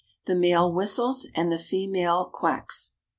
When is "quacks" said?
2.25-2.93